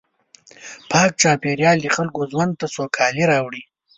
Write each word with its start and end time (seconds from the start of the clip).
پاک 0.89 1.11
چاپېریال 1.21 1.77
د 1.81 1.87
خلکو 1.95 2.21
ژوند 2.31 2.51
ته 2.59 2.65
سوکالي 2.75 3.23
راوړي. 3.31 3.63